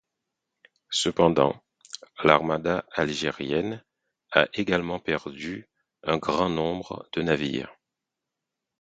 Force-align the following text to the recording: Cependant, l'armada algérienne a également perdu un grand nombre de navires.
Cependant, 0.89 1.61
l'armada 2.23 2.83
algérienne 2.95 3.85
a 4.31 4.47
également 4.55 4.99
perdu 4.99 5.69
un 6.01 6.17
grand 6.17 6.49
nombre 6.49 7.07
de 7.13 7.21
navires. 7.21 7.71